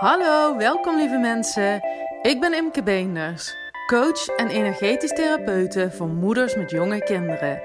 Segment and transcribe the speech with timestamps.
[0.00, 1.80] Hallo, welkom lieve mensen.
[2.22, 3.54] Ik ben Imke Beenders,
[3.86, 7.62] coach en energetisch therapeute voor moeders met jonge kinderen.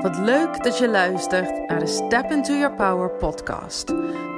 [0.00, 3.86] Wat leuk dat je luistert naar de Step Into Your Power podcast.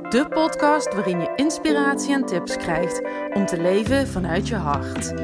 [0.08, 3.02] De podcast waarin je inspiratie en tips krijgt
[3.34, 5.14] om te leven vanuit je hart.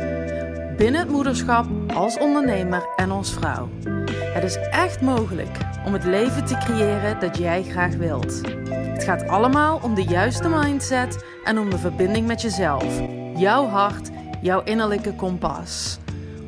[0.77, 3.69] Binnen het moederschap, als ondernemer en als vrouw.
[4.37, 8.41] Het is echt mogelijk om het leven te creëren dat jij graag wilt.
[8.69, 13.01] Het gaat allemaal om de juiste mindset en om de verbinding met jezelf,
[13.37, 14.11] jouw hart,
[14.41, 15.99] jouw innerlijke kompas.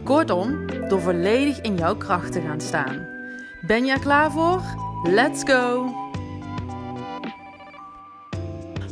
[0.05, 3.07] Kortom, door volledig in jouw kracht te gaan staan.
[3.67, 4.63] Ben er klaar voor?
[5.05, 5.95] Let's go!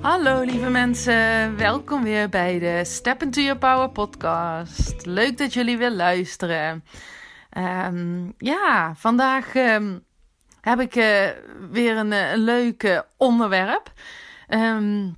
[0.01, 5.07] Hallo lieve mensen, welkom weer bij de Step Into Your Power podcast.
[5.07, 6.85] Leuk dat jullie weer luisteren.
[7.57, 10.05] Um, ja, vandaag um,
[10.61, 11.29] heb ik uh,
[11.71, 13.93] weer een, een leuk onderwerp.
[14.49, 15.17] Um,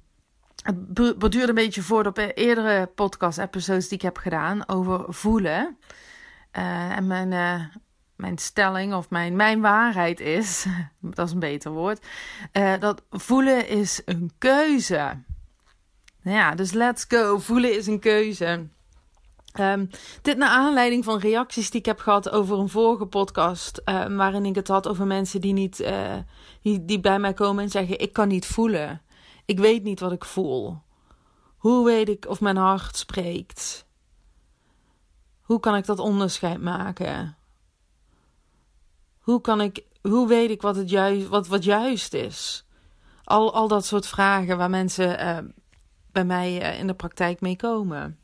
[0.62, 5.78] het borduurt een beetje voort op eerdere podcast-episodes die ik heb gedaan over voelen.
[6.50, 7.28] En mijn,
[8.16, 10.66] mijn stelling of mijn, mijn waarheid is,
[11.00, 12.06] dat is een beter woord,
[12.78, 15.16] dat voelen is een keuze.
[16.22, 17.38] Ja, dus let's go.
[17.38, 18.68] Voelen is een keuze.
[19.60, 19.90] Um,
[20.22, 24.44] dit naar aanleiding van reacties die ik heb gehad over een vorige podcast, uh, waarin
[24.44, 26.16] ik het had over mensen die, niet, uh,
[26.62, 29.02] die, die bij mij komen en zeggen: Ik kan niet voelen.
[29.44, 30.78] Ik weet niet wat ik voel.
[31.56, 33.86] Hoe weet ik of mijn hart spreekt?
[35.40, 37.36] Hoe kan ik dat onderscheid maken?
[39.18, 42.66] Hoe, kan ik, hoe weet ik wat, het juist, wat, wat juist is?
[43.24, 45.38] Al, al dat soort vragen waar mensen uh,
[46.12, 48.18] bij mij uh, in de praktijk mee komen.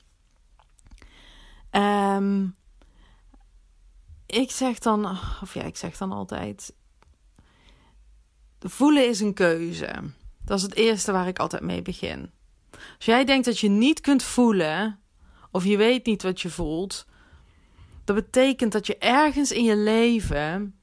[1.76, 2.56] Um,
[4.26, 5.04] ik zeg dan,
[5.42, 6.74] of ja, ik zeg dan altijd:
[8.58, 10.02] voelen is een keuze.
[10.44, 12.30] Dat is het eerste waar ik altijd mee begin.
[12.70, 14.98] Als jij denkt dat je niet kunt voelen,
[15.50, 17.06] of je weet niet wat je voelt,
[18.04, 20.74] dat betekent dat je ergens in je leven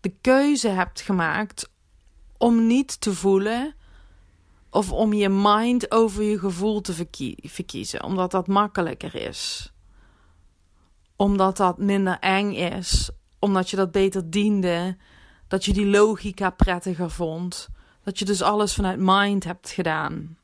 [0.00, 1.70] de keuze hebt gemaakt
[2.36, 3.74] om niet te voelen
[4.70, 7.06] of om je mind over je gevoel te
[7.42, 9.72] verkiezen, omdat dat makkelijker is.
[11.20, 14.96] Omdat dat minder eng is, omdat je dat beter diende,
[15.48, 17.68] dat je die logica prettiger vond,
[18.04, 20.38] dat je dus alles vanuit mind hebt gedaan.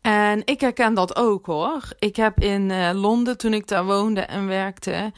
[0.00, 1.88] En ik herken dat ook hoor.
[1.98, 5.12] Ik heb in uh, Londen, toen ik daar woonde en werkte,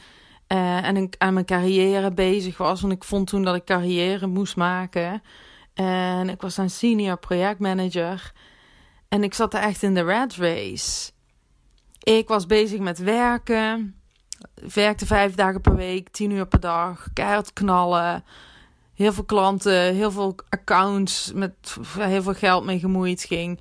[0.47, 4.27] uh, en ik aan mijn carrière bezig was, want ik vond toen dat ik carrière
[4.27, 5.21] moest maken.
[5.73, 8.31] En ik was een senior projectmanager.
[9.07, 11.11] En ik zat er echt in de red race.
[11.99, 13.95] Ik was bezig met werken.
[14.73, 17.07] werkte vijf dagen per week, tien uur per dag.
[17.13, 18.23] Keihard knallen.
[18.93, 23.59] Heel veel klanten, heel veel accounts met heel veel geld mee gemoeid ging.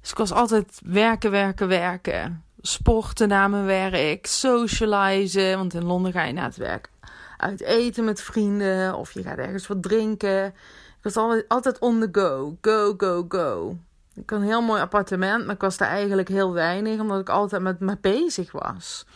[0.00, 2.44] Dus ik was altijd werken, werken, werken.
[2.60, 5.56] Sporten na mijn werk, socializen.
[5.56, 6.90] Want in Londen ga je na het werk
[7.36, 8.94] uit eten met vrienden.
[8.94, 10.46] Of je gaat ergens wat drinken.
[10.46, 12.56] Ik was altijd, altijd on the go.
[12.60, 13.76] Go, go, go.
[14.20, 17.00] Ik had een heel mooi appartement, maar ik was daar eigenlijk heel weinig.
[17.00, 19.06] Omdat ik altijd met me bezig was.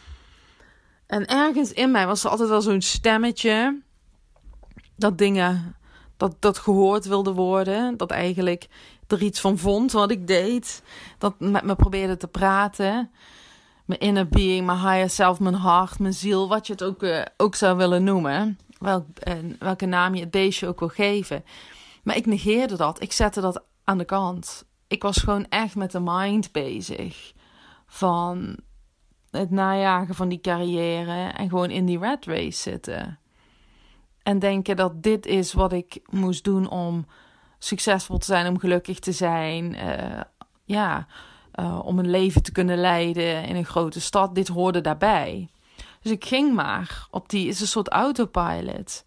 [1.06, 3.80] En ergens in mij was er altijd wel zo'n stemmetje.
[4.96, 5.76] Dat dingen,
[6.16, 7.96] dat, dat gehoord wilde worden.
[7.96, 8.68] Dat eigenlijk
[9.06, 10.82] er iets van vond wat ik deed.
[11.18, 13.10] Dat met me probeerde te praten.
[13.84, 17.22] Mijn inner being, mijn higher self, mijn hart, mijn ziel, wat je het ook, uh,
[17.36, 18.58] ook zou willen noemen.
[18.78, 19.06] Welk,
[19.58, 21.44] welke naam je het beestje ook wil geven.
[22.02, 23.02] Maar ik negeerde dat.
[23.02, 24.64] Ik zette dat aan de kant.
[24.92, 27.32] Ik was gewoon echt met de mind bezig.
[27.86, 28.56] Van
[29.30, 33.18] het najagen van die carrière en gewoon in die rat race zitten.
[34.22, 37.06] En denken dat dit is wat ik moest doen om
[37.58, 39.74] succesvol te zijn, om gelukkig te zijn.
[39.74, 40.20] Uh,
[40.64, 41.06] ja,
[41.54, 44.34] uh, om een leven te kunnen leiden in een grote stad.
[44.34, 45.48] Dit hoorde daarbij.
[46.00, 49.04] Dus ik ging maar op die, is een soort autopilot.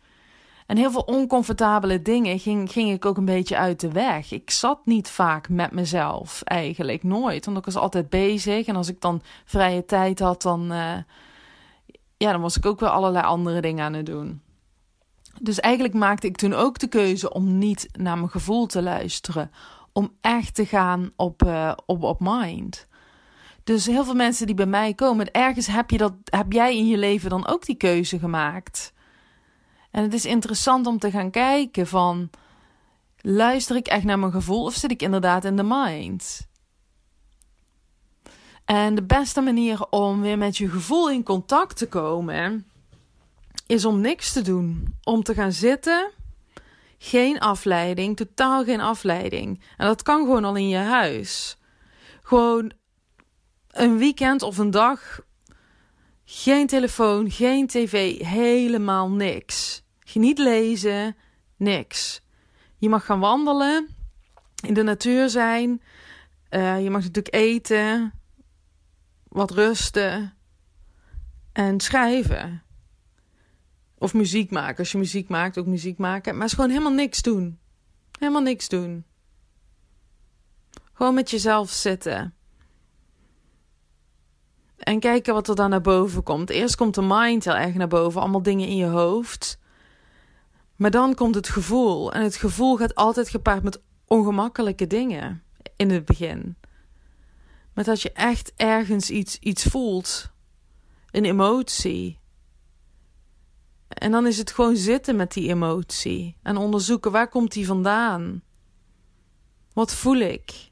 [0.65, 4.31] En heel veel oncomfortabele dingen ging, ging ik ook een beetje uit de weg.
[4.31, 7.45] Ik zat niet vaak met mezelf, eigenlijk nooit.
[7.45, 8.65] Want ik was altijd bezig.
[8.65, 10.97] En als ik dan vrije tijd had, dan, uh,
[12.17, 14.41] ja, dan was ik ook weer allerlei andere dingen aan het doen.
[15.41, 19.51] Dus eigenlijk maakte ik toen ook de keuze om niet naar mijn gevoel te luisteren.
[19.93, 22.87] Om echt te gaan op, uh, op, op mind.
[23.63, 26.87] Dus heel veel mensen die bij mij komen, ergens heb, je dat, heb jij in
[26.87, 28.93] je leven dan ook die keuze gemaakt.
[29.95, 32.29] En het is interessant om te gaan kijken van,
[33.17, 36.47] luister ik echt naar mijn gevoel of zit ik inderdaad in de mind?
[38.65, 42.67] En de beste manier om weer met je gevoel in contact te komen,
[43.67, 44.95] is om niks te doen.
[45.03, 46.11] Om te gaan zitten.
[46.97, 49.61] Geen afleiding, totaal geen afleiding.
[49.77, 51.57] En dat kan gewoon al in je huis.
[52.21, 52.71] Gewoon
[53.71, 55.21] een weekend of een dag.
[56.25, 59.83] Geen telefoon, geen tv, helemaal niks.
[60.13, 61.15] Niet lezen,
[61.55, 62.21] niks.
[62.77, 63.95] Je mag gaan wandelen,
[64.65, 65.81] in de natuur zijn.
[66.49, 68.13] Uh, je mag natuurlijk eten,
[69.27, 70.33] wat rusten
[71.51, 72.63] en schrijven.
[73.97, 74.77] Of muziek maken.
[74.77, 76.31] Als je muziek maakt, ook muziek maken.
[76.31, 77.59] Maar het is gewoon helemaal niks doen.
[78.19, 79.05] Helemaal niks doen.
[80.93, 82.33] Gewoon met jezelf zitten.
[84.77, 86.49] En kijken wat er dan naar boven komt.
[86.49, 88.21] Eerst komt de mind heel erg naar boven.
[88.21, 89.59] Allemaal dingen in je hoofd.
[90.75, 92.13] Maar dan komt het gevoel.
[92.13, 95.43] En het gevoel gaat altijd gepaard met ongemakkelijke dingen.
[95.75, 96.55] In het begin.
[97.73, 100.31] Met dat je echt ergens iets, iets voelt.
[101.11, 102.19] Een emotie.
[103.87, 106.37] En dan is het gewoon zitten met die emotie.
[106.41, 108.41] En onderzoeken waar komt die vandaan?
[109.73, 110.71] Wat voel ik?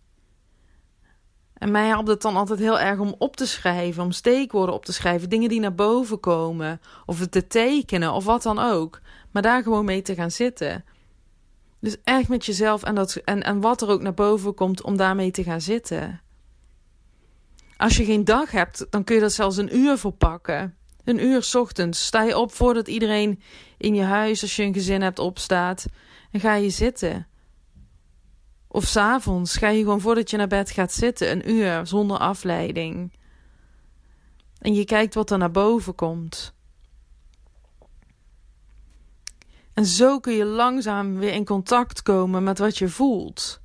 [1.64, 4.86] En mij helpt het dan altijd heel erg om op te schrijven, om steekwoorden op
[4.86, 9.02] te schrijven, dingen die naar boven komen, of het te tekenen of wat dan ook.
[9.32, 10.86] Maar daar gewoon mee te gaan zitten.
[11.80, 14.98] Dus echt met jezelf en, dat, en, en wat er ook naar boven komt, om
[14.98, 16.22] daarmee te gaan zitten.
[17.78, 20.76] Als je geen dag hebt, dan kun je dat zelfs een uur voor pakken.
[21.04, 22.06] Een uur ochtends.
[22.06, 23.42] Sta je op voordat iedereen
[23.78, 25.86] in je huis, als je een gezin hebt, opstaat.
[26.32, 27.28] En ga je zitten.
[28.74, 33.14] Of s'avonds ga je gewoon voordat je naar bed gaat zitten, een uur zonder afleiding.
[34.60, 36.54] En je kijkt wat er naar boven komt.
[39.74, 43.62] En zo kun je langzaam weer in contact komen met wat je voelt.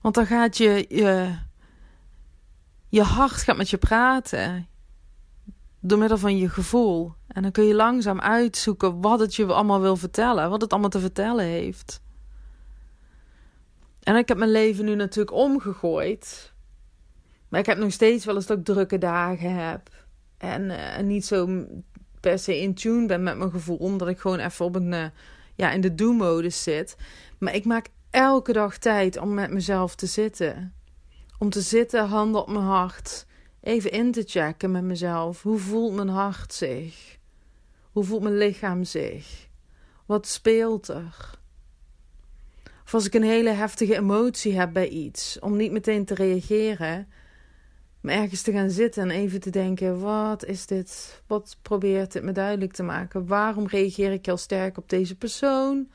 [0.00, 1.38] Want dan gaat je, je,
[2.88, 4.68] je hart gaat met je praten.
[5.80, 7.14] Door middel van je gevoel.
[7.26, 10.50] En dan kun je langzaam uitzoeken wat het je allemaal wil vertellen.
[10.50, 12.00] Wat het allemaal te vertellen heeft.
[14.08, 16.52] En ik heb mijn leven nu natuurlijk omgegooid.
[17.48, 19.90] Maar ik heb nog steeds wel eens dat drukke dagen heb.
[20.38, 21.66] En, uh, niet zo
[22.20, 23.76] per se in tune ben met mijn gevoel.
[23.76, 25.04] Omdat ik gewoon even op een, uh,
[25.54, 26.96] ja, in de do-modus zit.
[27.38, 30.74] Maar ik maak elke dag tijd om met mezelf te zitten.
[31.38, 33.26] Om te zitten, handen op mijn hart.
[33.60, 35.42] Even in te checken met mezelf.
[35.42, 37.18] Hoe voelt mijn hart zich?
[37.92, 39.48] Hoe voelt mijn lichaam zich?
[40.06, 41.37] Wat speelt er?
[42.88, 47.08] Of als ik een hele heftige emotie heb bij iets, om niet meteen te reageren,
[48.00, 51.22] maar ergens te gaan zitten en even te denken: wat is dit?
[51.26, 53.26] Wat probeert het me duidelijk te maken?
[53.26, 55.90] Waarom reageer ik heel sterk op deze persoon?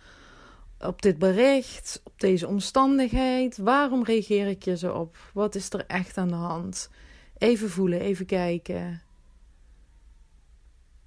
[0.79, 3.57] Op dit bericht, op deze omstandigheid?
[3.57, 5.17] Waarom reageer ik je zo op?
[5.33, 6.89] Wat is er echt aan de hand?
[7.37, 9.01] Even voelen, even kijken.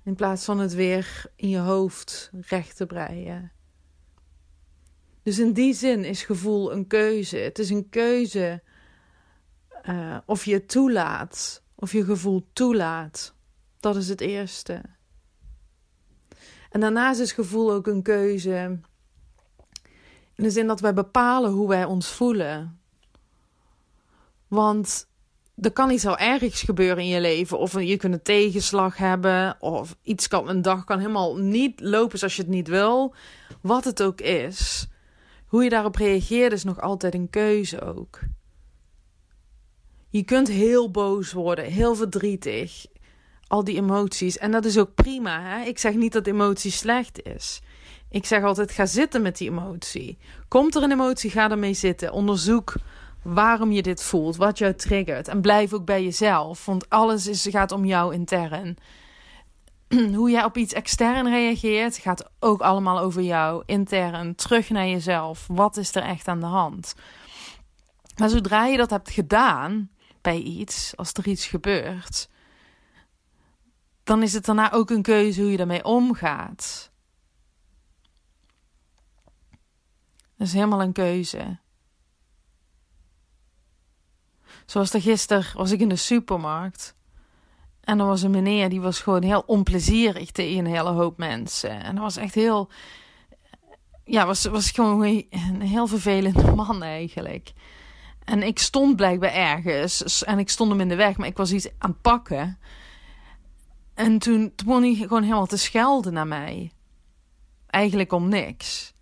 [0.04, 3.50] In plaats van het weer in je hoofd recht te breien.
[5.26, 7.36] Dus in die zin is gevoel een keuze.
[7.36, 8.62] Het is een keuze
[9.88, 13.34] uh, of je het toelaat, of je gevoel toelaat.
[13.80, 14.82] Dat is het eerste.
[16.70, 18.78] En daarnaast is gevoel ook een keuze.
[20.34, 22.80] In de zin dat wij bepalen hoe wij ons voelen.
[24.48, 25.08] Want
[25.56, 27.58] er kan iets heel ergs gebeuren in je leven.
[27.58, 29.56] Of je kunt een tegenslag hebben.
[29.60, 33.14] Of iets kan een dag kan helemaal niet lopen zoals je het niet wil.
[33.60, 34.88] Wat het ook is.
[35.56, 38.20] Hoe je daarop reageert is nog altijd een keuze ook.
[40.08, 42.86] Je kunt heel boos worden, heel verdrietig.
[43.46, 44.38] Al die emoties.
[44.38, 45.42] En dat is ook prima.
[45.42, 45.64] Hè?
[45.64, 47.60] Ik zeg niet dat emotie slecht is.
[48.10, 50.18] Ik zeg altijd: ga zitten met die emotie.
[50.48, 52.12] Komt er een emotie, ga ermee zitten.
[52.12, 52.74] Onderzoek
[53.22, 55.28] waarom je dit voelt, wat jou triggert.
[55.28, 58.76] En blijf ook bij jezelf, want alles is, gaat om jou intern.
[60.14, 65.46] hoe jij op iets extern reageert, gaat ook allemaal over jou, intern, terug naar jezelf.
[65.46, 66.94] Wat is er echt aan de hand?
[68.16, 69.90] Maar zodra je dat hebt gedaan
[70.20, 72.28] bij iets, als er iets gebeurt,
[74.04, 76.90] dan is het daarna ook een keuze hoe je daarmee omgaat.
[80.36, 81.58] Dat is helemaal een keuze.
[84.66, 86.95] Zoals er gisteren was ik in de supermarkt.
[87.86, 91.82] En er was een meneer die was gewoon heel onplezierig tegen een hele hoop mensen.
[91.82, 92.70] En dat was echt heel.
[94.04, 97.52] Ja, was, was gewoon een heel vervelende man eigenlijk.
[98.24, 100.24] En ik stond blijkbaar ergens.
[100.24, 102.58] En ik stond hem in de weg, maar ik was iets aan het pakken.
[103.94, 106.72] En toen, begon hij gewoon helemaal te schelden naar mij.
[107.66, 108.94] Eigenlijk om niks.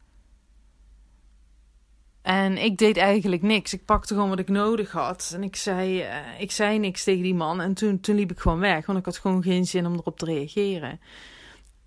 [2.25, 3.73] En ik deed eigenlijk niks.
[3.73, 5.33] Ik pakte gewoon wat ik nodig had.
[5.35, 7.61] En ik zei, uh, ik zei niks tegen die man.
[7.61, 8.87] En toen, toen liep ik gewoon weg.
[8.87, 11.01] Want ik had gewoon geen zin om erop te reageren.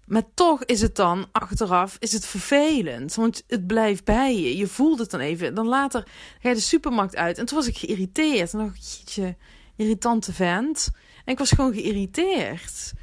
[0.06, 3.16] Maar toch is het dan achteraf is het vervelend.
[3.16, 4.58] Want het blijft bij je.
[4.58, 5.56] Je voelt het dan even.
[5.56, 6.04] Dan later
[6.40, 7.38] ga je de supermarkt uit.
[7.38, 8.54] En toen was ik geïrriteerd.
[8.54, 9.36] En dacht ik,
[9.76, 10.90] irritante vent.
[11.26, 12.94] En ik was gewoon geïrriteerd.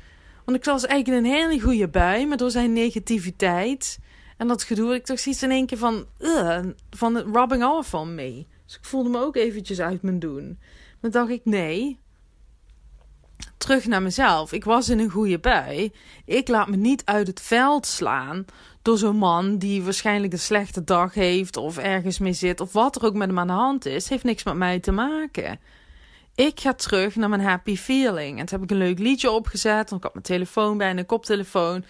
[0.45, 2.27] Want ik was eigenlijk in een hele goede bui.
[2.27, 3.99] Maar door zijn negativiteit
[4.37, 4.95] en dat gedoe.
[4.95, 6.07] Ik toch zoiets in één keer van...
[6.19, 6.59] Uh,
[6.91, 8.47] van rubbing off van me.
[8.67, 10.59] Dus ik voelde me ook eventjes uit mijn doen.
[11.01, 12.03] Maar dacht ik, nee
[13.65, 14.53] terug naar mezelf.
[14.53, 15.93] Ik was in een goede bui.
[16.25, 18.45] Ik laat me niet uit het veld slaan
[18.83, 22.97] door zo'n man die waarschijnlijk een slechte dag heeft of ergens mee zit of wat
[22.97, 24.09] er ook met hem aan de hand is.
[24.09, 25.61] Heeft niks met mij te maken.
[26.35, 28.39] Ik ga terug naar mijn happy feeling.
[28.39, 29.91] En toen heb ik een leuk liedje opgezet.
[29.91, 31.85] Want ik had mijn telefoon bij en een koptelefoon.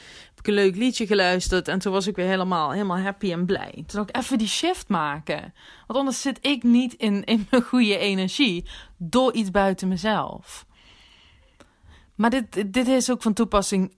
[0.45, 1.69] Ik een leuk liedje geluisterd.
[1.69, 3.85] En toen was ik weer helemaal, helemaal happy en blij.
[3.87, 5.55] Toen ik even die shift maken.
[5.87, 8.69] Want anders zit ik niet in, in mijn goede energie.
[8.97, 10.67] Door iets buiten mezelf.
[12.15, 13.97] Maar dit, dit is ook van toepassing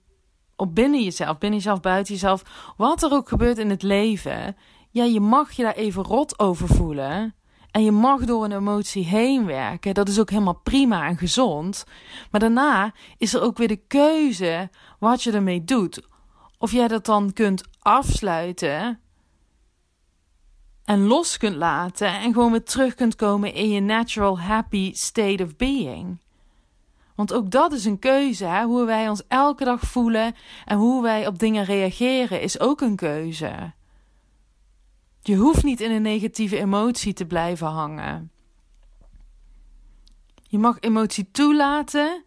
[0.55, 2.73] op binnen jezelf, binnen jezelf, buiten jezelf.
[2.77, 4.55] Wat er ook gebeurt in het leven,
[4.91, 7.35] ja, je mag je daar even rot over voelen.
[7.71, 9.93] En je mag door een emotie heen werken.
[9.93, 11.85] Dat is ook helemaal prima en gezond.
[12.31, 16.15] Maar daarna is er ook weer de keuze wat je ermee doet.
[16.57, 18.99] Of jij dat dan kunt afsluiten
[20.85, 25.43] en los kunt laten en gewoon weer terug kunt komen in je natural happy state
[25.43, 26.19] of being.
[27.15, 28.45] Want ook dat is een keuze.
[28.45, 28.63] Hè?
[28.63, 30.35] Hoe wij ons elke dag voelen
[30.65, 33.73] en hoe wij op dingen reageren is ook een keuze.
[35.21, 38.31] Je hoeft niet in een negatieve emotie te blijven hangen.
[40.43, 42.23] Je mag emotie toelaten,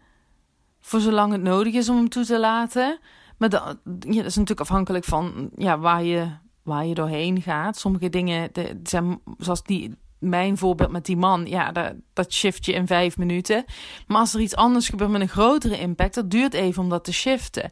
[0.81, 2.99] voor zolang het nodig is om hem toe te laten.
[3.41, 6.27] Maar dat, ja, dat is natuurlijk afhankelijk van ja, waar, je,
[6.63, 7.79] waar je doorheen gaat.
[7.79, 12.65] Sommige dingen, de, zijn, zoals die, mijn voorbeeld met die man, ja, dat, dat shift
[12.65, 13.65] je in vijf minuten.
[14.07, 17.05] Maar als er iets anders gebeurt met een grotere impact, dat duurt even om dat
[17.05, 17.71] te shiften.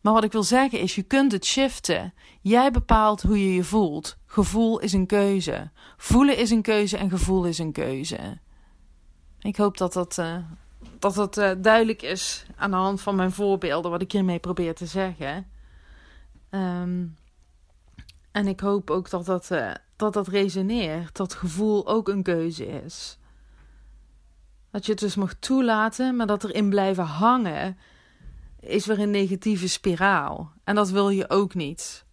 [0.00, 2.14] Maar wat ik wil zeggen is, je kunt het shiften.
[2.40, 4.16] Jij bepaalt hoe je je voelt.
[4.26, 5.70] Gevoel is een keuze.
[5.96, 8.38] Voelen is een keuze en gevoel is een keuze.
[9.40, 10.36] Ik hoop dat dat, uh,
[11.00, 14.74] dat, dat uh, duidelijk is aan de hand van mijn voorbeelden, wat ik hiermee probeer
[14.74, 15.46] te zeggen.
[16.50, 17.16] Um,
[18.30, 21.16] en ik hoop ook dat dat, uh, dat dat resoneert.
[21.16, 23.18] Dat gevoel ook een keuze is.
[24.70, 27.78] Dat je het dus mag toelaten, maar dat erin blijven hangen
[28.60, 30.52] is weer een negatieve spiraal.
[30.64, 32.04] En dat wil je ook niet.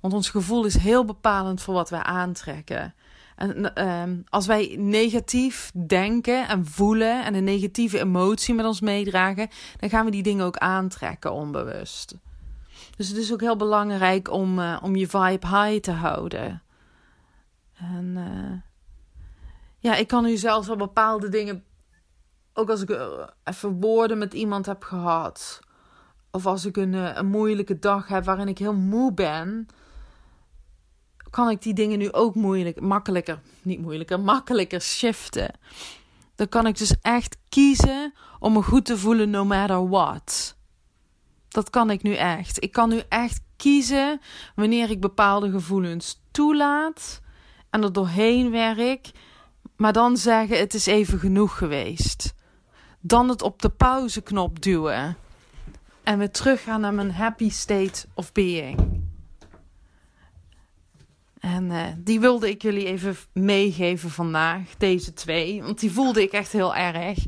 [0.00, 2.94] Want ons gevoel is heel bepalend voor wat wij aantrekken.
[3.38, 9.48] En uh, als wij negatief denken en voelen en een negatieve emotie met ons meedragen,
[9.76, 12.16] dan gaan we die dingen ook aantrekken onbewust.
[12.96, 16.62] Dus het is ook heel belangrijk om, uh, om je vibe high te houden.
[17.74, 18.60] En uh,
[19.78, 21.64] ja, ik kan nu zelfs wel bepaalde dingen,
[22.52, 25.60] ook als ik uh, even woorden met iemand heb gehad,
[26.30, 29.68] of als ik een, een moeilijke dag heb waarin ik heel moe ben,
[31.30, 32.34] kan ik die dingen nu ook
[32.80, 35.50] makkelijker, niet moeilijker, makkelijker shiften.
[36.34, 40.56] Dan kan ik dus echt kiezen om me goed te voelen no matter what.
[41.48, 42.62] Dat kan ik nu echt.
[42.62, 44.20] Ik kan nu echt kiezen
[44.54, 47.20] wanneer ik bepaalde gevoelens toelaat
[47.70, 49.10] en er doorheen werk,
[49.76, 52.34] maar dan zeggen het is even genoeg geweest.
[53.00, 55.16] Dan het op de pauzeknop duwen
[56.02, 58.97] en weer teruggaan naar mijn happy state of being.
[61.40, 65.62] En uh, die wilde ik jullie even meegeven vandaag, deze twee.
[65.62, 67.18] Want die voelde ik echt heel erg.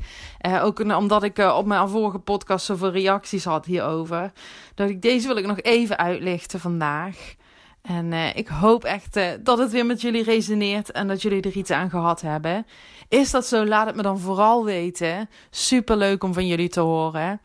[0.46, 4.32] Uh, ook omdat ik uh, op mijn vorige podcast zoveel reacties had hierover.
[4.74, 7.34] Dat ik deze wil ik nog even uitlichten vandaag.
[7.82, 11.70] En ik hoop echt dat het weer met jullie resoneert en dat jullie er iets
[11.70, 12.66] aan gehad hebben.
[13.08, 13.66] Is dat zo?
[13.66, 15.28] Laat het me dan vooral weten.
[15.50, 17.40] Super leuk om van jullie te horen.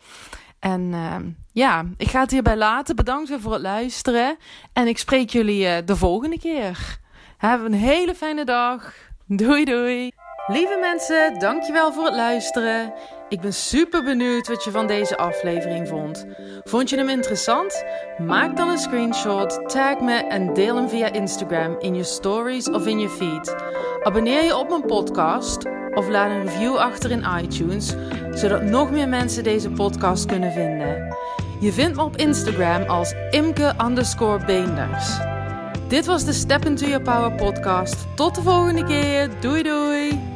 [0.59, 1.15] En uh,
[1.55, 2.95] ja, ik ga het hierbij laten.
[2.95, 4.37] Bedankt weer voor het luisteren.
[4.73, 6.97] En ik spreek jullie uh, de volgende keer.
[7.37, 8.93] Hebben een hele fijne dag.
[9.27, 10.11] Doei doei.
[10.47, 12.93] Lieve mensen, dankjewel voor het luisteren.
[13.29, 16.25] Ik ben super benieuwd wat je van deze aflevering vond.
[16.63, 17.83] Vond je hem interessant?
[18.17, 22.87] Maak dan een screenshot, tag me en deel hem via Instagram in je stories of
[22.87, 23.55] in je feed.
[24.03, 27.93] Abonneer je op mijn podcast of laat een review achter in iTunes,
[28.31, 31.15] zodat nog meer mensen deze podcast kunnen vinden.
[31.59, 35.17] Je vindt me op Instagram als imke underscore beenders.
[35.87, 37.95] Dit was de Step Into Your Power podcast.
[38.15, 39.29] Tot de volgende keer.
[39.39, 40.34] Doei doei!